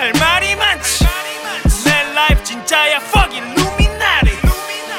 할 0.00 0.12
말이 0.12 0.56
많지. 0.56 1.06
내 1.84 2.14
라이프 2.14 2.42
진짜야 2.42 2.96
fuck 2.96 3.36
illuminati 3.36 4.34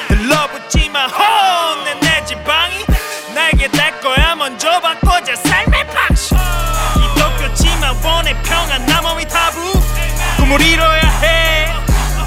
들러붙지마 0.06 1.08
혼내 1.08 1.94
내 1.98 2.24
지방이 2.24 2.84
날게 3.34 3.66
될 3.66 4.00
거야. 4.00 4.36
먼저 4.36 4.80
바꿔자 4.80 5.34
삶의 5.34 5.88
방식. 5.88 6.36
이 6.36 7.18
도쿄지만 7.18 7.96
원해 8.04 8.32
평안 8.44 8.86
나 8.86 9.02
몸이 9.02 9.26
타부. 9.26 9.72
꿈을 10.36 10.60
이뤄야 10.60 11.00
해. 11.00 11.66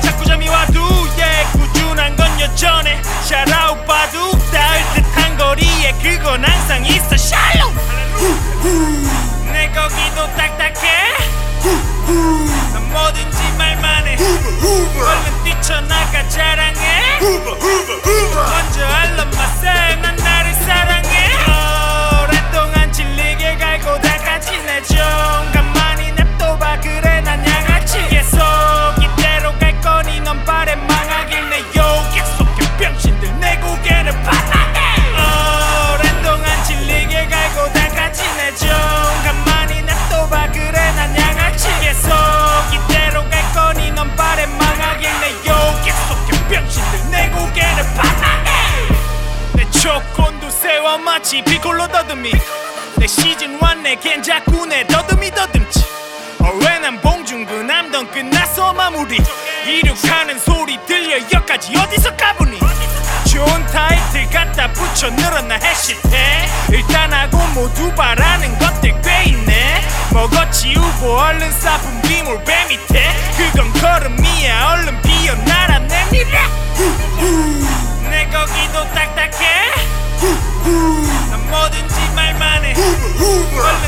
자꾸 0.02 0.26
잠이 0.26 0.50
와도 0.50 0.82
yeah. 1.18 1.52
꾸준한 1.54 2.18
건 2.18 2.42
여전해. 2.42 3.02
샤라웃 3.24 3.86
바둑 3.86 4.52
닿을 4.52 4.84
듯한 4.96 5.38
거리에 5.38 5.94
그건 6.04 6.44
항상 6.44 6.86
있어. 6.86 7.16
샬롬 7.16 7.74
내 9.54 9.72
거기도 9.72 10.28
딱 10.36 10.55
뭐든지 12.96 13.38
말만 13.58 14.08
해. 14.08 14.16
얼른 14.18 15.44
뛰쳐나가 15.44 16.28
자랑해. 16.30 17.20
먼저 17.20 18.86
알람 18.86 19.30
마세 19.32 19.68
마치 51.36 51.42
피콜로 51.44 51.86
더듬이. 51.88 52.32
내 52.98 53.08
시즌 53.08 53.60
1 53.60 53.84
내겐 53.84 54.24
자꾸 54.24 54.66
내 54.66 54.88
더듬이 54.88 55.32
더듬지. 55.32 55.84
어왜난 56.40 57.02
봉중구 57.02 57.64
남던 57.64 58.10
끝났어 58.12 58.72
마무리. 58.72 59.18
이륙하는 59.68 60.40
소리 60.40 60.80
들려 60.86 61.18
여기까지 61.34 61.76
어디서 61.76 62.16
가보니? 62.16 62.58
좋은 63.28 63.66
타이틀 63.68 64.30
갖다 64.30 64.72
붙여 64.72 65.10
늘어나 65.10 65.56
해시태. 65.56 66.48
일단 66.70 67.12
하고 67.12 67.38
모두 67.54 67.94
바라는 67.96 68.58
것들 68.58 69.02
꽤 69.02 69.24
있네. 69.26 69.86
먹어 70.12 70.50
치우고 70.52 71.18
얼른 71.18 71.52
싸분 71.52 72.02
비물 72.04 72.42
배 72.46 72.66
밑에. 72.70 73.14
그건 73.36 73.74
걸음이야 73.74 74.72
얼른 74.72 75.02
비어나라 75.02 75.80
내 75.80 76.06
미래 76.12 76.40
내 78.10 78.26
거기도 78.30 78.86
딱딱해 78.94 79.95
난 81.30 81.50
뭐든지 81.50 81.96
말만 82.16 82.64
해 82.64 82.74
얼른 82.74 83.04
뛰쳐나가 83.14 83.54
자랑해 83.56 83.85